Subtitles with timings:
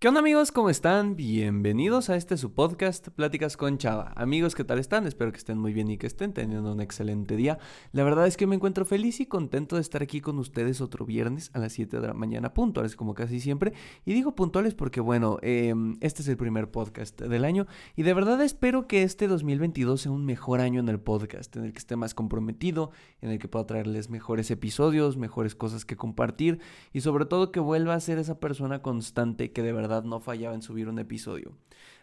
[0.00, 0.50] ¿Qué onda amigos?
[0.50, 1.14] ¿Cómo están?
[1.14, 4.14] Bienvenidos a este su podcast Pláticas con Chava.
[4.16, 5.06] Amigos, ¿qué tal están?
[5.06, 7.58] Espero que estén muy bien y que estén teniendo un excelente día.
[7.92, 11.04] La verdad es que me encuentro feliz y contento de estar aquí con ustedes otro
[11.04, 13.74] viernes a las 7 de la mañana, puntuales como casi siempre.
[14.06, 18.14] Y digo puntuales porque bueno, em, este es el primer podcast del año y de
[18.14, 21.78] verdad espero que este 2022 sea un mejor año en el podcast, en el que
[21.78, 22.90] esté más comprometido,
[23.20, 26.58] en el que pueda traerles mejores episodios, mejores cosas que compartir
[26.94, 30.54] y sobre todo que vuelva a ser esa persona constante que de verdad no fallaba
[30.54, 31.56] en subir un episodio.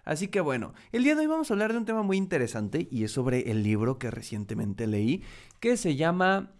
[0.03, 2.87] Así que bueno, el día de hoy vamos a hablar de un tema muy interesante
[2.89, 5.23] y es sobre el libro que recientemente leí
[5.59, 6.51] que se llama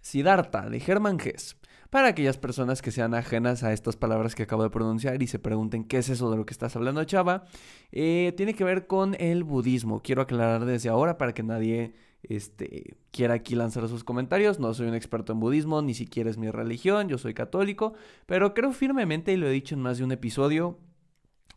[0.00, 1.56] Siddhartha de Hermann Hesse.
[1.90, 5.38] Para aquellas personas que sean ajenas a estas palabras que acabo de pronunciar y se
[5.38, 7.44] pregunten qué es eso de lo que estás hablando, Chava,
[7.90, 10.00] eh, tiene que ver con el budismo.
[10.00, 14.58] Quiero aclarar desde ahora para que nadie este, quiera aquí lanzar sus comentarios.
[14.58, 17.94] No soy un experto en budismo, ni siquiera es mi religión, yo soy católico,
[18.26, 20.78] pero creo firmemente, y lo he dicho en más de un episodio,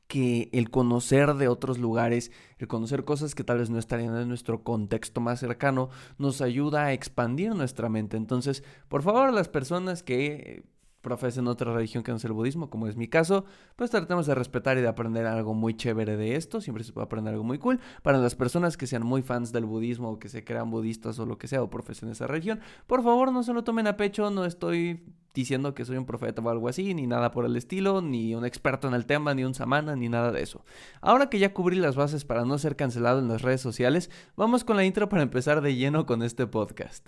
[0.08, 4.28] que el conocer de otros lugares, el conocer cosas que tal vez no estarían en
[4.30, 8.16] nuestro contexto más cercano, nos ayuda a expandir nuestra mente.
[8.18, 10.64] Entonces, por favor, las personas que
[11.06, 14.34] profesen otra religión que no sea el budismo, como es mi caso, pues tratemos de
[14.34, 17.60] respetar y de aprender algo muy chévere de esto, siempre se puede aprender algo muy
[17.60, 17.80] cool.
[18.02, 21.28] Para las personas que sean muy fans del budismo o que se crean budistas o
[21.28, 24.32] lo que sea o profesen esa religión, por favor no se lo tomen a pecho,
[24.32, 28.02] no estoy diciendo que soy un profeta o algo así, ni nada por el estilo,
[28.02, 30.66] ni un experto en el tema, ni un samana, ni nada de eso.
[31.02, 34.64] Ahora que ya cubrí las bases para no ser cancelado en las redes sociales, vamos
[34.64, 37.08] con la intro para empezar de lleno con este podcast.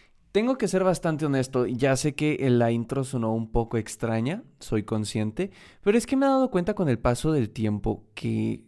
[0.31, 4.83] tengo que ser bastante honesto, ya sé que la intro sonó un poco extraña, soy
[4.83, 8.63] consciente, pero es que me he dado cuenta con el paso del tiempo que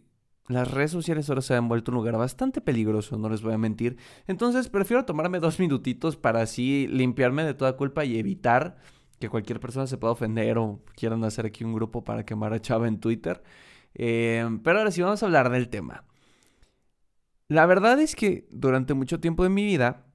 [0.48, 3.58] las redes sociales ahora se han vuelto un lugar bastante peligroso, no les voy a
[3.58, 3.96] mentir.
[4.26, 8.76] Entonces prefiero tomarme dos minutitos para así limpiarme de toda culpa y evitar
[9.18, 12.60] que cualquier persona se pueda ofender o quieran hacer aquí un grupo para quemar a
[12.60, 13.42] Chava en Twitter.
[13.94, 16.04] Eh, pero ahora sí vamos a hablar del tema.
[17.48, 20.06] La verdad es que durante mucho tiempo de mi vida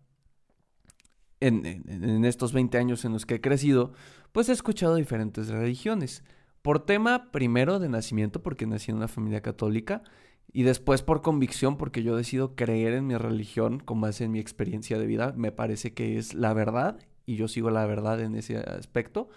[1.39, 3.93] en, estos 20 años en los que he crecido,
[4.31, 6.23] pues he escuchado diferentes religiones.
[6.61, 10.03] Por tema primero de nacimiento, porque nací en una familia católica,
[10.51, 14.39] y después por convicción, porque yo decido creer en mi religión con base en mi
[14.39, 15.33] experiencia de vida.
[15.37, 19.29] Me parece que es la verdad y yo sigo la verdad en ese aspecto.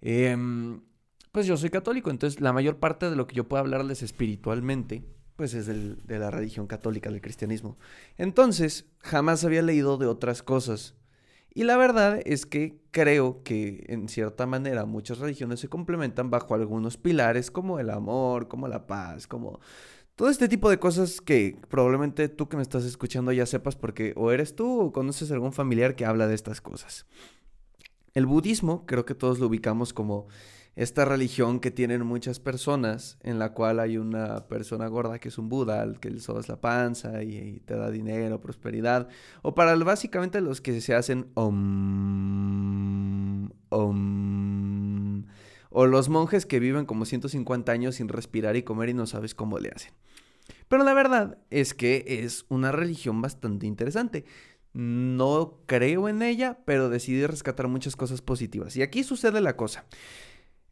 [0.00, 0.80] Em,
[1.32, 5.04] pues yo soy católico, entonces la mayor parte de lo que yo puedo hablarles espiritualmente,
[5.36, 7.76] pues es de la religión católica, del cristianismo.
[8.16, 10.94] Entonces, jamás había leído de otras cosas.
[11.56, 16.54] Y la verdad es que creo que en cierta manera muchas religiones se complementan bajo
[16.54, 19.58] algunos pilares como el amor, como la paz, como
[20.16, 24.12] todo este tipo de cosas que probablemente tú que me estás escuchando ya sepas porque
[24.16, 27.06] o eres tú o conoces algún familiar que habla de estas cosas.
[28.12, 30.26] El budismo creo que todos lo ubicamos como
[30.76, 35.38] esta religión que tienen muchas personas, en la cual hay una persona gorda que es
[35.38, 39.08] un Buda, al que le sobas la panza y, te da dinero, prosperidad,
[39.40, 42.28] o para básicamente los que se hacen om,
[43.70, 45.24] om,
[45.70, 49.34] o los monjes que viven como 150 años sin respirar y comer y no sabes
[49.34, 49.94] cómo le hacen.
[50.68, 54.26] Pero la verdad es que es una religión bastante interesante.
[54.74, 58.76] No creo en ella, pero decidí rescatar muchas cosas positivas.
[58.76, 59.86] Y aquí sucede la cosa.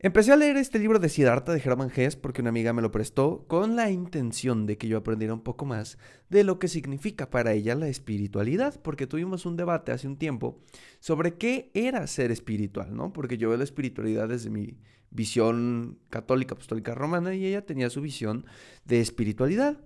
[0.04, 2.91] Empecé a leer este libro de Siddhartha de Hermann Hesse porque una amiga me lo
[2.91, 5.97] prestó con la intención de que yo aprendiera un poco más
[6.28, 10.60] de lo que significa para ella la espiritualidad, porque tuvimos un debate hace un tiempo
[11.00, 13.14] sobre qué era ser espiritual, ¿no?
[13.14, 14.76] Porque yo veo la espiritualidad desde mi
[15.08, 18.44] visión católica, apostólica romana y ella tenía su visión
[18.84, 19.81] de espiritualidad.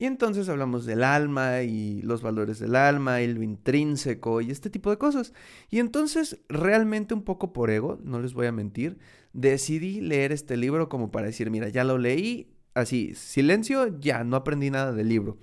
[0.00, 4.70] Y entonces hablamos del alma y los valores del alma y lo intrínseco y este
[4.70, 5.32] tipo de cosas.
[5.70, 8.98] Y entonces realmente un poco por ego, no les voy a mentir,
[9.40, 14.36] decidí leer este libro como para decir, mira, ya lo leí, así, silencio, ya, no
[14.36, 15.38] aprendí nada del libro.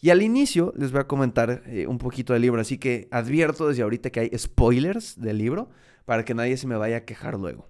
[0.00, 3.68] Y al inicio les voy a comentar eh, un poquito del libro, así que advierto
[3.68, 5.70] desde ahorita que hay spoilers del libro
[6.04, 7.68] para que nadie se me vaya a quejar luego.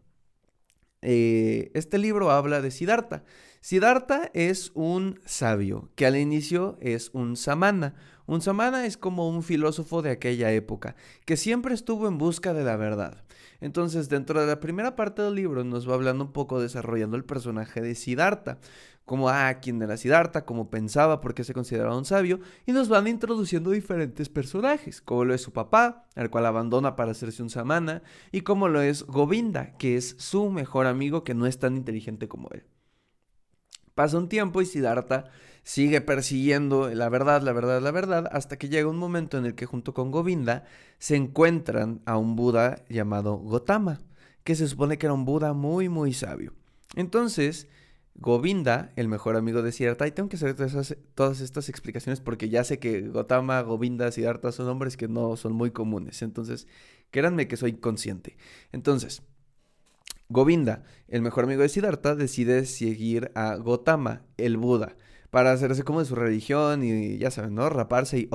[1.02, 3.23] Eh, este libro habla de Siddhartha.
[3.61, 7.94] Siddhartha es un sabio que al inicio es un samana.
[8.26, 10.96] Un samana es como un filósofo de aquella época
[11.26, 13.25] que siempre estuvo en busca de la verdad.
[13.60, 17.24] Entonces, dentro de la primera parte del libro nos va hablando un poco desarrollando el
[17.24, 18.58] personaje de Siddhartha,
[19.04, 22.88] como, ah, quién era Siddhartha, cómo pensaba, por qué se consideraba un sabio, y nos
[22.88, 27.50] van introduciendo diferentes personajes, como lo es su papá, al cual abandona para hacerse un
[27.50, 31.76] samana, y como lo es Govinda, que es su mejor amigo que no es tan
[31.76, 32.64] inteligente como él.
[33.94, 35.30] Pasa un tiempo y Siddhartha
[35.66, 39.56] sigue persiguiendo la verdad, la verdad, la verdad, hasta que llega un momento en el
[39.56, 40.64] que junto con Govinda
[41.00, 43.98] se encuentran a un Buda llamado Gotama,
[44.44, 46.52] que se supone que era un Buda muy, muy sabio.
[46.94, 47.66] Entonces,
[48.14, 50.54] Govinda, el mejor amigo de Siddhartha, y tengo que hacer
[51.16, 55.52] todas, estas explicaciones porque ya sé que Gotama, Govinda, Siddhartha son nombres que no son
[55.52, 56.22] muy comunes.
[56.22, 56.68] Entonces,
[57.10, 58.36] créanme que soy consciente.
[58.70, 59.24] Entonces,
[60.28, 64.94] Govinda, el mejor amigo de Siddhartha, decide seguir a Gotama, el Buda,
[65.36, 67.68] para hacerse como de su religión y ya saben, ¿no?
[67.68, 68.30] Raparse y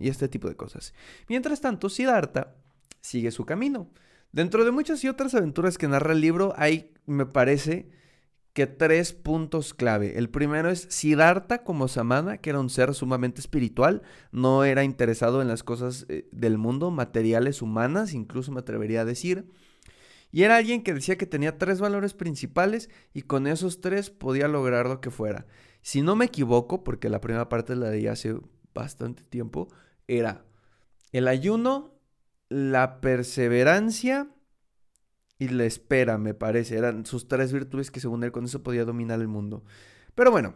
[0.00, 0.92] y este tipo de cosas.
[1.28, 2.56] Mientras tanto, Siddhartha
[3.00, 3.92] sigue su camino.
[4.32, 7.92] Dentro de muchas y otras aventuras que narra el libro, hay, me parece,
[8.54, 10.18] que tres puntos clave.
[10.18, 14.02] El primero es Siddhartha como Samana, que era un ser sumamente espiritual,
[14.32, 19.04] no era interesado en las cosas eh, del mundo, materiales, humanas, incluso me atrevería a
[19.04, 19.46] decir.
[20.32, 24.48] Y era alguien que decía que tenía tres valores principales y con esos tres podía
[24.48, 25.46] lograr lo que fuera.
[25.82, 28.36] Si no me equivoco, porque la primera parte la di hace
[28.74, 29.68] bastante tiempo,
[30.06, 30.44] era
[31.12, 31.94] el ayuno,
[32.48, 34.28] la perseverancia
[35.38, 36.76] y la espera, me parece.
[36.76, 39.64] Eran sus tres virtudes que según él con eso podía dominar el mundo.
[40.14, 40.54] Pero bueno,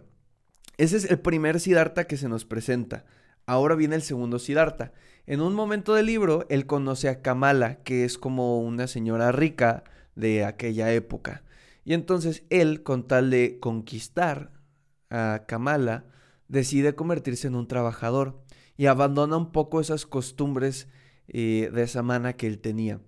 [0.76, 3.04] ese es el primer Siddhartha que se nos presenta.
[3.46, 4.92] Ahora viene el segundo Siddhartha.
[5.26, 9.84] En un momento del libro, él conoce a Kamala, que es como una señora rica
[10.14, 11.44] de aquella época.
[11.84, 14.53] Y entonces él, con tal de conquistar
[15.14, 16.04] a Kamala,
[16.48, 18.42] decide convertirse en un trabajador
[18.76, 20.88] y abandona un poco esas costumbres
[21.28, 23.00] eh, de esa mana que él tenía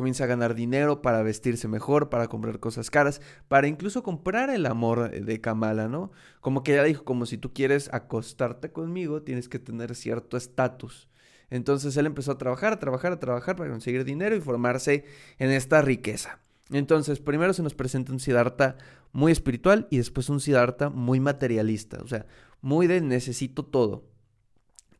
[0.00, 4.64] comienza a ganar dinero para vestirse mejor, para comprar cosas caras, para incluso comprar el
[4.64, 6.10] amor de Kamala, ¿no?
[6.40, 11.10] Como que ella dijo, como si tú quieres acostarte conmigo, tienes que tener cierto estatus.
[11.50, 15.04] Entonces él empezó a trabajar, a trabajar, a trabajar para conseguir dinero y formarse
[15.38, 16.39] en esta riqueza.
[16.72, 18.76] Entonces, primero se nos presenta un Siddhartha
[19.12, 22.26] muy espiritual y después un Siddhartha muy materialista, o sea,
[22.60, 24.10] muy de necesito todo.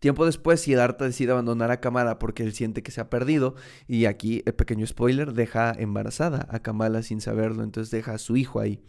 [0.01, 3.55] Tiempo después, Siddhartha decide abandonar a Kamala porque él siente que se ha perdido.
[3.87, 7.63] Y aquí, el pequeño spoiler, deja embarazada a Kamala sin saberlo.
[7.63, 8.83] Entonces deja a su hijo ahí.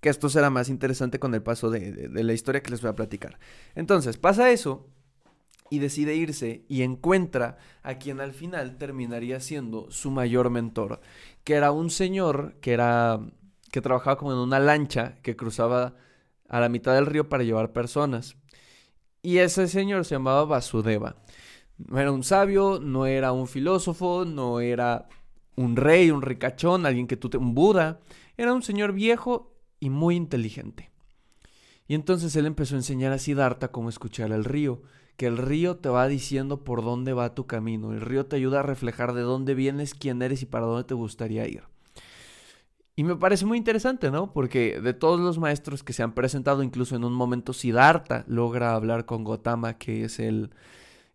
[0.00, 2.96] Que esto será más interesante con el paso de, la historia que les voy a
[2.96, 3.38] platicar.
[3.76, 4.88] Entonces, pasa eso
[5.70, 11.00] y decide irse y encuentra a quien al final terminaría siendo su mayor mentor,
[11.44, 13.20] que era un señor que era
[13.70, 15.96] que trabajaba como en una lancha que cruzaba
[16.48, 18.36] a la mitad del río para llevar personas.
[19.20, 21.16] Y ese señor se llamaba Vasudeva.
[21.78, 25.08] No era un sabio, no era un filósofo, no era
[25.56, 27.36] un rey, un ricachón, alguien que tú te...
[27.36, 28.00] un Buda.
[28.36, 30.90] Era un señor viejo y muy inteligente.
[31.88, 34.82] Y entonces él empezó a enseñar a Siddhartha cómo escuchar el río,
[35.16, 38.60] que el río te va diciendo por dónde va tu camino, el río te ayuda
[38.60, 41.62] a reflejar de dónde vienes, quién eres y para dónde te gustaría ir.
[42.96, 44.32] Y me parece muy interesante, ¿no?
[44.32, 48.74] Porque de todos los maestros que se han presentado, incluso en un momento Siddhartha logra
[48.74, 50.50] hablar con Gotama, que es el,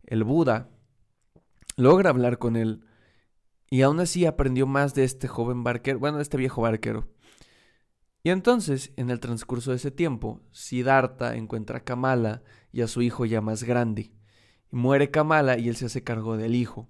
[0.06, 0.70] el Buda,
[1.78, 2.82] logra hablar con él.
[3.70, 7.08] Y aún así aprendió más de este joven barquero, bueno, de este viejo barquero.
[8.24, 13.02] Y entonces, en el transcurso de ese tiempo, Siddhartha encuentra a Kamala y a su
[13.02, 14.12] hijo ya más grande.
[14.72, 16.90] Muere Kamala y él se hace cargo del hijo.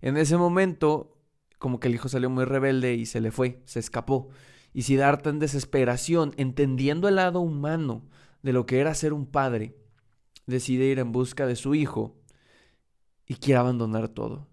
[0.00, 1.18] En ese momento,
[1.58, 4.28] como que el hijo salió muy rebelde y se le fue, se escapó.
[4.72, 8.02] Y Siddhartha en desesperación, entendiendo el lado humano
[8.42, 9.76] de lo que era ser un padre,
[10.46, 12.16] decide ir en busca de su hijo
[13.26, 14.48] y quiere abandonar todo.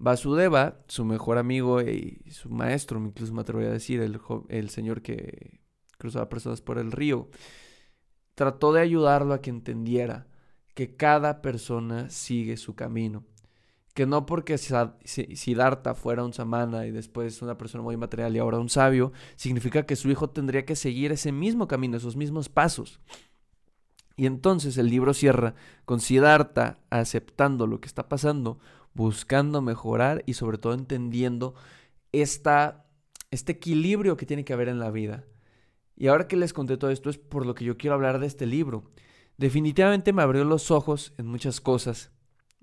[0.00, 5.02] Vasudeva, su mejor amigo y su maestro, incluso me atrevería a decir, el, el señor
[5.02, 5.60] que
[5.98, 7.28] cruzaba personas por el río,
[8.34, 10.26] trató de ayudarlo a que entendiera
[10.74, 13.26] que cada persona sigue su camino
[13.94, 18.58] que no porque Siddhartha fuera un samana y después una persona muy material y ahora
[18.58, 23.00] un sabio, significa que su hijo tendría que seguir ese mismo camino, esos mismos pasos.
[24.16, 25.54] Y entonces el libro cierra
[25.84, 28.58] con Siddhartha aceptando lo que está pasando,
[28.94, 31.54] buscando mejorar y sobre todo entendiendo
[32.12, 32.86] esta,
[33.30, 35.24] este equilibrio que tiene que haber en la vida.
[35.96, 38.26] Y ahora que les conté todo esto es por lo que yo quiero hablar de
[38.26, 38.90] este libro.
[39.36, 42.10] Definitivamente me abrió los ojos en muchas cosas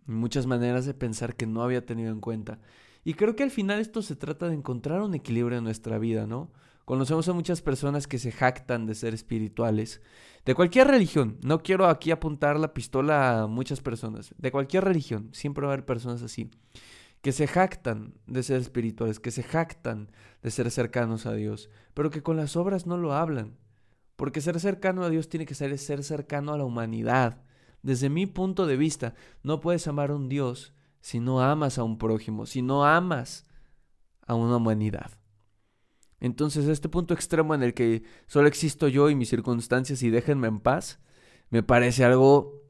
[0.08, 2.60] muchas maneras de pensar que no había tenido en cuenta.
[3.04, 6.26] Y creo que al final esto se trata de encontrar un equilibrio en nuestra vida,
[6.26, 6.52] ¿no?
[6.88, 10.00] Conocemos a muchas personas que se jactan de ser espirituales,
[10.46, 11.38] de cualquier religión.
[11.44, 15.27] No quiero aquí apuntar la pistola a muchas personas, de cualquier religión.
[15.34, 16.50] Siempre va a haber personas así,
[17.22, 22.10] que se jactan de ser espirituales, que se jactan de ser cercanos a Dios, pero
[22.10, 23.58] que con las obras no lo hablan.
[24.15, 27.44] Porque ser cercano a Dios tiene que ser ser cercano a la humanidad.
[27.82, 29.13] Desde mi punto de vista,
[29.44, 33.46] no puedes amar a un Dios si no amas a un prójimo, si no amas
[34.25, 35.12] a una humanidad.
[36.20, 40.48] Entonces, este punto extremo en el que solo existo yo y mis circunstancias y déjenme
[40.48, 41.00] en paz,
[41.50, 42.64] me parece algo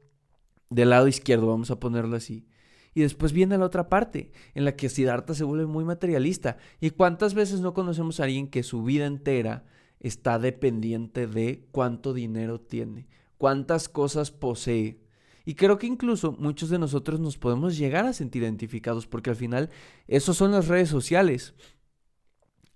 [0.70, 2.46] del lado izquierdo, vamos a ponerlo así.
[2.94, 6.58] Y después viene la otra parte, en la que Siddhartha se vuelve muy materialista.
[6.80, 9.64] ¿Y cuántas veces no conocemos a alguien que su vida entera
[10.00, 15.00] está dependiente de cuánto dinero tiene, cuántas cosas posee?
[15.44, 19.36] Y creo que incluso muchos de nosotros nos podemos llegar a sentir identificados porque al
[19.36, 19.70] final
[20.06, 21.54] eso son las redes sociales.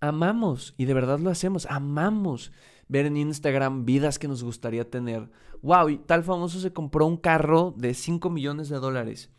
[0.02, 2.50] Amamos, y de verdad lo hacemos, amamos
[2.88, 5.30] ver en Instagram vidas que nos gustaría tener.
[5.62, 9.30] Wow, y tal famoso se compró un carro de 5 millones de dólares.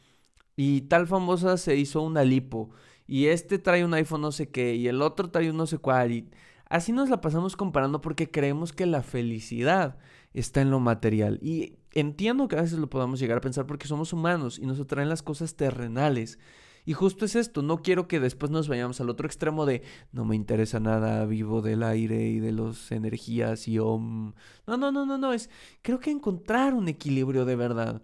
[0.55, 2.69] Y tal famosa se hizo una lipo.
[3.07, 4.75] Y este trae un iPhone no sé qué.
[4.75, 6.13] Y el otro trae un no sé cuál.
[6.13, 6.29] Y
[6.69, 9.97] así nos la pasamos comparando porque creemos que la felicidad
[10.33, 11.39] está en lo material.
[11.41, 14.79] Y entiendo que a veces lo podamos llegar a pensar porque somos humanos y nos
[14.79, 16.39] atraen las cosas terrenales.
[16.85, 20.25] Y justo es esto, no quiero que después nos vayamos al otro extremo de no
[20.25, 24.33] me interesa nada, vivo del aire y de las energías y om.
[24.67, 25.49] No, no, no, no, no, es
[25.81, 28.01] creo que encontrar un equilibrio de verdad.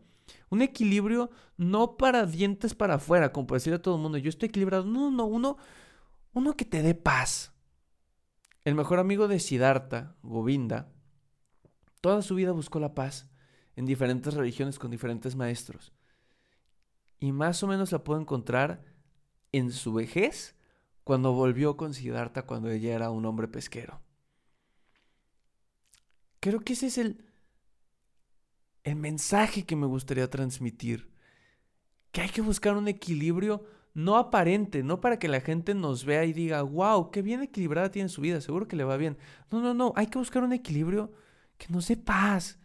[0.50, 4.30] Un equilibrio no para dientes para afuera, como para decirle a todo el mundo, yo
[4.30, 4.86] estoy equilibrado.
[4.86, 5.58] No, no, uno,
[6.34, 7.52] uno que te dé paz.
[8.64, 10.92] El mejor amigo de Siddhartha, Govinda,
[12.02, 13.30] toda su vida buscó la paz
[13.76, 15.94] en diferentes religiones con diferentes maestros.
[17.20, 18.84] Y más o menos la puedo encontrar
[19.52, 20.56] en su vejez,
[21.04, 24.00] cuando volvió con Siddhartha cuando ella era un hombre pesquero.
[26.40, 27.26] Creo que ese es el,
[28.84, 31.12] el mensaje que me gustaría transmitir.
[32.12, 36.26] Que hay que buscar un equilibrio no aparente, no para que la gente nos vea
[36.26, 39.18] y diga, wow, qué bien equilibrada tiene su vida, seguro que le va bien.
[39.52, 41.12] No, no, no, hay que buscar un equilibrio
[41.58, 42.60] que nos dé paz,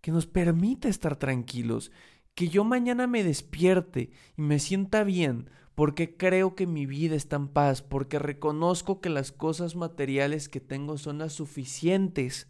[0.00, 1.90] que nos permita estar tranquilos,
[2.38, 7.34] que yo mañana me despierte y me sienta bien, porque creo que mi vida está
[7.34, 12.46] en paz, porque reconozco que las cosas materiales que tengo son las suficientes,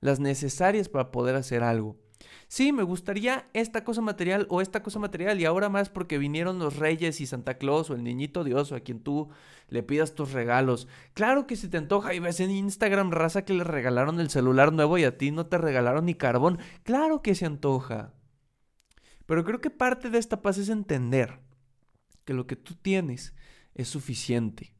[0.00, 1.96] las necesarias para poder hacer algo.
[2.48, 6.58] Sí, me gustaría esta cosa material o esta cosa material y ahora más porque vinieron
[6.58, 9.28] los reyes y Santa Claus o el niñito Dios o a quien tú
[9.68, 10.88] le pidas tus regalos.
[11.14, 14.72] Claro que se te antoja y ves en Instagram raza que le regalaron el celular
[14.72, 16.58] nuevo y a ti no te regalaron ni carbón.
[16.82, 18.17] Claro que se antoja.
[19.28, 21.38] Pero creo que parte de esta paz es entender
[22.24, 23.34] que lo que tú tienes
[23.74, 24.72] es suficiente.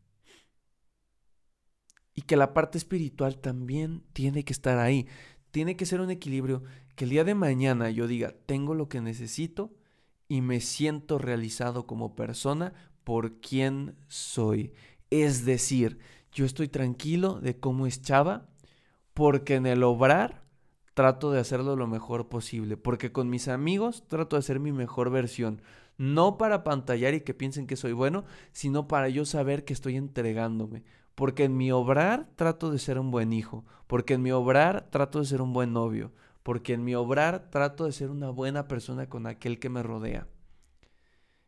[2.15, 5.07] Y que la parte espiritual también tiene que estar ahí.
[5.51, 6.63] Tiene que ser un equilibrio
[6.97, 9.77] que el día de mañana yo diga, tengo lo que necesito
[10.29, 12.73] y me siento realizado como persona
[13.05, 14.73] por quien soy.
[15.11, 15.99] Es decir,
[16.33, 18.49] yo estoy tranquilo de cómo es Chava
[19.13, 20.48] porque en el obrar
[20.99, 25.11] trato de hacerlo lo mejor posible, porque con mis amigos trato de ser mi mejor
[25.11, 25.63] versión,
[25.97, 29.95] no para pantallar y que piensen que soy bueno, sino para yo saber que estoy
[29.95, 30.83] entregándome,
[31.15, 35.21] porque en mi obrar trato de ser un buen hijo, porque en mi obrar trato
[35.21, 36.11] de ser un buen novio,
[36.43, 40.27] porque en mi obrar trato de ser una buena persona con aquel que me rodea.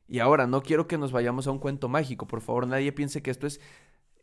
[0.06, 3.20] Y ahora, no quiero que nos vayamos a un cuento mágico, por favor, nadie piense
[3.20, 3.60] que esto es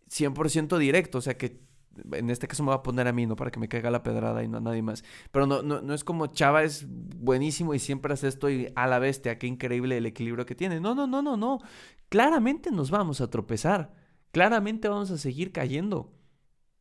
[0.10, 1.67] 100% directo, o sea, que
[2.12, 3.36] en este caso me va a poner a mí, ¿no?
[3.36, 5.04] Para que me caiga la pedrada y no a nadie más.
[5.32, 8.88] Pero no, no, no es como Chava es buenísimo y siempre hace esto y a
[8.88, 10.80] la bestia, qué increíble el equilibrio que tiene.
[10.80, 11.60] No, no, no, no, no.
[12.10, 13.94] Claramente nos vamos a tropezar.
[14.32, 16.14] Claramente vamos a seguir cayendo.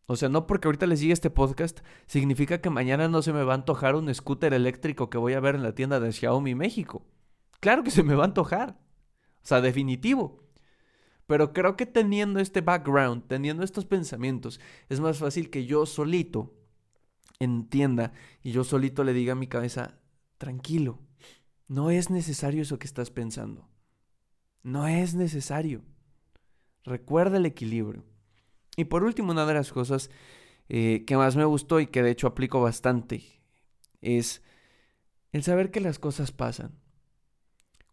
[0.07, 3.43] O sea, no porque ahorita les siga este podcast, significa que mañana no se me
[3.43, 6.55] va a antojar un scooter eléctrico que voy a ver en la tienda de Xiaomi
[6.55, 7.05] México.
[7.59, 8.79] Claro que se me va a antojar.
[9.43, 10.46] O sea, definitivo.
[11.27, 16.55] Pero creo que teniendo este background, teniendo estos pensamientos, es más fácil que yo solito
[17.41, 19.99] entienda y yo solito le diga a mi cabeza,
[20.39, 21.01] tranquilo,
[21.69, 23.69] no es necesario eso que estás pensando.
[24.63, 25.83] No es necesario.
[26.85, 28.05] Recuerda el equilibrio.
[28.77, 30.11] Y por último, una de las cosas
[30.69, 33.23] eh, que más me gustó y que de hecho aplico bastante
[34.01, 34.43] es
[35.33, 36.79] el saber que las cosas pasan.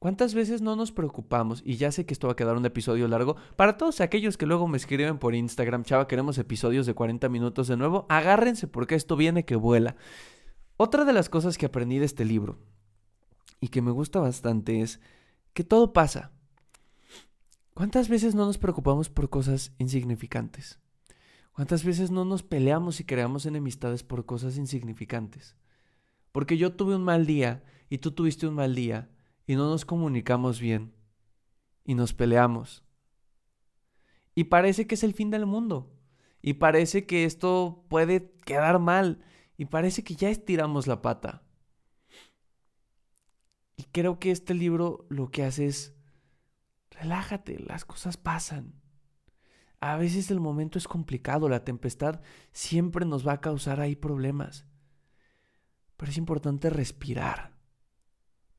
[0.04, 1.62] ¿Cuántas veces no nos preocupamos?
[1.66, 3.38] Y ya sé que esto va a quedar un episodio largo.
[3.56, 7.70] Para todos aquellos que luego me escriben por Instagram, chava, queremos episodios de 40 minutos
[7.70, 9.96] de nuevo, agárrense porque esto viene que vuela.
[10.76, 12.60] Otra de las cosas que aprendí de este libro
[13.62, 15.00] y que me gusta bastante es
[15.54, 16.34] que todo pasa.
[17.74, 20.80] ¿Cuántas veces no nos preocupamos por cosas insignificantes?
[21.54, 25.56] ¿Cuántas veces no nos peleamos y creamos enemistades por cosas insignificantes?
[26.34, 29.08] Porque yo tuve un mal día y tú tuviste un mal día
[29.46, 30.94] y no nos comunicamos bien
[31.84, 32.84] y nos peleamos.
[34.36, 35.94] Y parece que es el fin del mundo.
[36.42, 39.24] Y parece que esto puede quedar mal.
[39.58, 41.44] Y parece que ya estiramos la pata.
[43.76, 45.96] Y creo que este libro lo que hace es,
[46.90, 48.82] relájate, las cosas pasan.
[49.80, 52.22] A veces el momento es complicado, la tempestad
[52.52, 54.66] siempre nos va a causar ahí problemas.
[55.98, 57.53] Pero es importante respirar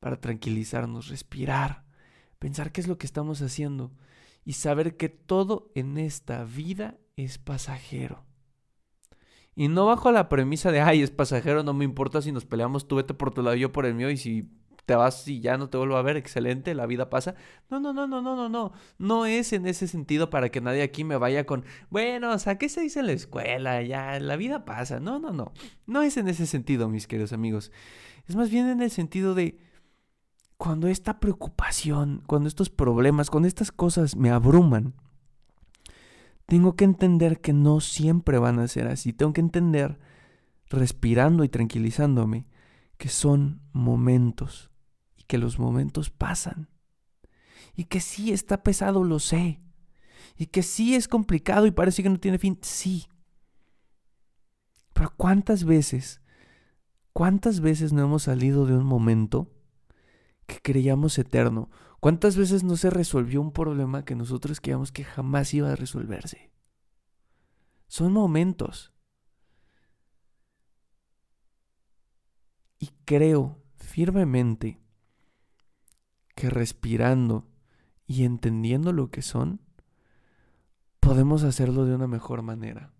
[0.05, 1.83] para tranquilizarnos, respirar,
[2.37, 3.91] pensar qué es lo que estamos haciendo
[4.43, 8.23] y saber que todo en esta vida es pasajero.
[9.55, 12.87] Y no bajo la premisa de, ay, es pasajero, no me importa si nos peleamos,
[12.87, 14.47] tú vete por tu lado, yo por el mío, y si
[14.85, 17.33] te vas y ya no te vuelvo a ver, excelente, la vida pasa.
[17.71, 18.73] No, no, no, no, no, no, no.
[18.99, 22.59] No es en ese sentido para que nadie aquí me vaya con, bueno, o sea,
[22.59, 23.81] ¿qué se dice en la escuela?
[23.81, 24.99] Ya, la vida pasa.
[24.99, 25.51] No, no, no.
[25.87, 27.71] No es en ese sentido, mis queridos amigos.
[28.27, 29.65] Es más bien en el sentido de
[30.65, 34.95] cuando esta preocupación, cuando estos problemas, cuando estas cosas me abruman,
[36.47, 39.13] tengo que entender que no siempre van a ser así.
[39.13, 39.99] Tengo que entender,
[40.71, 42.47] respirando y tranquilizándome,
[42.97, 44.71] que son momentos
[45.15, 46.67] y que los momentos pasan.
[47.75, 49.61] Y que sí está pesado, lo sé.
[50.35, 53.05] Y que sí es complicado y parece que no tiene fin, sí.
[54.93, 56.21] Pero ¿cuántas veces,
[57.13, 59.51] cuántas veces no hemos salido de un momento
[60.45, 61.69] que creíamos eterno?
[61.99, 66.51] ¿Cuántas veces no se resolvió un problema que nosotros creíamos que jamás iba a resolverse?
[67.87, 68.93] Son momentos.
[72.79, 74.81] Y creo firmemente
[76.35, 77.47] que respirando
[78.05, 79.61] y entendiendo lo que son,
[80.99, 82.93] podemos hacerlo de una mejor manera.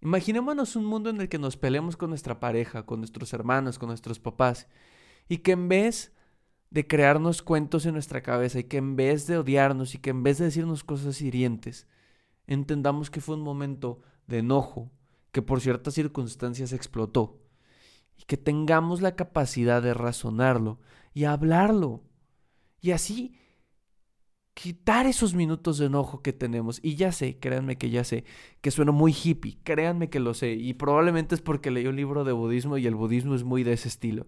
[0.00, 3.88] Imaginémonos un mundo en el que nos peleemos con nuestra pareja, con nuestros hermanos, con
[3.88, 4.68] nuestros papás,
[5.28, 6.15] y que en vez
[6.70, 10.22] de crearnos cuentos en nuestra cabeza y que en vez de odiarnos y que en
[10.22, 11.86] vez de decirnos cosas hirientes,
[12.46, 14.90] entendamos que fue un momento de enojo
[15.32, 17.40] que por ciertas circunstancias explotó
[18.16, 20.80] y que tengamos la capacidad de razonarlo
[21.14, 22.02] y hablarlo
[22.80, 23.38] y así
[24.56, 26.80] quitar esos minutos de enojo que tenemos.
[26.82, 28.24] Y ya sé, créanme que ya sé,
[28.62, 32.24] que sueno muy hippie, créanme que lo sé, y probablemente es porque leí un libro
[32.24, 34.26] de budismo y el budismo es muy de ese estilo.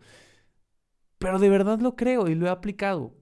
[1.19, 3.15] Pero de verdad lo creo y lo he aplicado.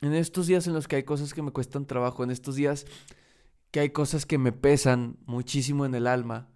[0.00, 2.86] En estos días en los que hay cosas que me cuestan trabajo, en estos días
[3.70, 6.48] que hay cosas que me pesan muchísimo en el alma,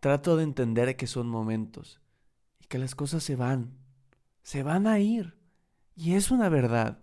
[0.00, 2.00] trato de entender que son momentos
[2.60, 3.76] y que las cosas se van,
[4.42, 5.36] se van a ir.
[5.96, 6.98] Y es una verdad.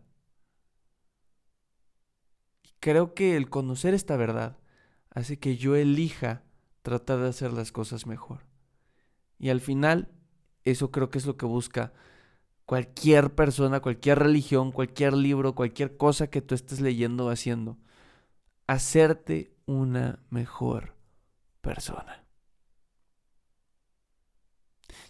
[2.80, 4.58] Creo que el conocer esta verdad
[5.10, 6.44] hace que yo elija
[6.82, 8.46] tratar de hacer las cosas mejor.
[9.38, 10.10] Y al final
[10.65, 11.91] eso creo que es lo que busca
[12.65, 17.78] cualquier persona, cualquier religión, cualquier libro, cualquier cosa que tú estés leyendo o haciendo.
[18.67, 20.95] Hacerte una mejor
[21.62, 22.21] persona.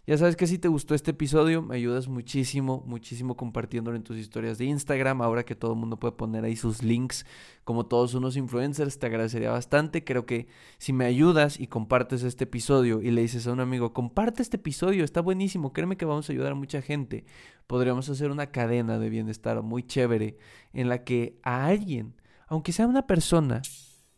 [0.07, 4.17] Ya sabes que si te gustó este episodio, me ayudas muchísimo, muchísimo compartiéndolo en tus
[4.17, 5.21] historias de Instagram.
[5.21, 7.23] Ahora que todo el mundo puede poner ahí sus links,
[7.63, 10.03] como todos unos influencers, te agradecería bastante.
[10.03, 10.47] Creo que
[10.79, 14.57] si me ayudas y compartes este episodio y le dices a un amigo, comparte este
[14.57, 17.23] episodio, está buenísimo, créeme que vamos a ayudar a mucha gente.
[17.67, 20.35] Podríamos hacer una cadena de bienestar muy chévere
[20.73, 22.15] en la que a alguien,
[22.47, 23.61] aunque sea una persona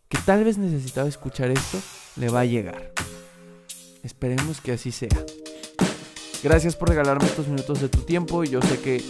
[0.08, 1.78] que tal vez necesitaba escuchar esto,
[2.16, 2.94] le va a llegar.
[4.02, 5.10] Esperemos que así sea.
[6.44, 8.44] Gracias por regalarme estos minutos de tu tiempo.
[8.44, 9.02] Yo sé que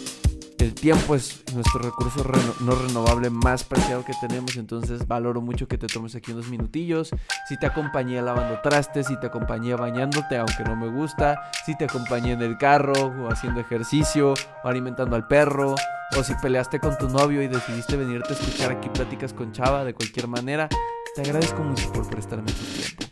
[0.59, 2.23] el tiempo es nuestro recurso
[2.59, 7.09] no renovable más preciado que tenemos, entonces valoro mucho que te tomes aquí unos minutillos.
[7.49, 11.85] Si te acompañé lavando trastes, si te acompañé bañándote, aunque no me gusta, si te
[11.85, 15.73] acompañé en el carro o haciendo ejercicio o alimentando al perro,
[16.15, 19.83] o si peleaste con tu novio y decidiste venirte a escuchar aquí pláticas con Chava
[19.83, 20.69] de cualquier manera,
[21.15, 23.03] te agradezco mucho por prestarme tu tiempo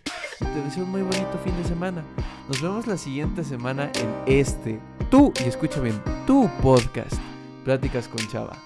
[0.53, 2.03] te deseo un muy bonito fin de semana.
[2.51, 4.77] Nos vemos la siguiente semana en este,
[5.09, 7.13] tú, y escucha bien, tu podcast,
[7.63, 8.57] Pláticas con Chava.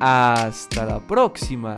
[0.00, 1.74] Hasta la próxima.